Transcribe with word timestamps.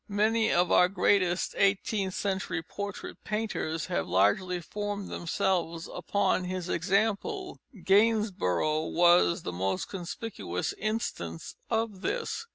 Many 0.09 0.51
of 0.51 0.71
our 0.71 0.89
greatest 0.89 1.53
eighteenth 1.59 2.15
century 2.15 2.63
portrait 2.63 3.23
painters 3.23 3.85
have 3.85 4.07
largely 4.07 4.59
formed 4.59 5.09
themselves 5.09 5.87
upon 5.93 6.45
his 6.45 6.69
example. 6.69 7.59
Gainsborough 7.83 8.87
was 8.87 9.43
the 9.43 9.53
most 9.53 9.89
conspicuous 9.89 10.73
instance 10.79 11.55
of 11.69 12.01
this. 12.01 12.47